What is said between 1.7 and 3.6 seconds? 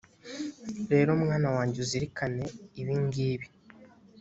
uzirikane ibingibi